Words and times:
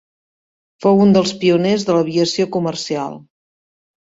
Fou 0.85 1.01
un 1.03 1.13
dels 1.15 1.33
pioners 1.43 1.85
de 1.91 1.99
l'aviació 1.99 2.49
comercial. 2.57 3.21